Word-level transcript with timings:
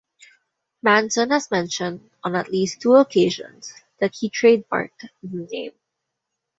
Manson 0.81 1.29
has 1.29 1.51
mentioned 1.51 2.09
on 2.23 2.33
at 2.35 2.49
least 2.51 2.81
two 2.81 2.95
occasions 2.95 3.71
that 3.99 4.15
he 4.15 4.31
trademarked 4.31 5.09
the 5.21 5.45
name. 5.51 5.73